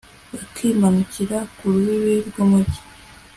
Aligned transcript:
bakimanuka 0.33 1.35
ku 1.55 1.63
rubibi 1.73 2.15
rw'umugi 2.27 2.79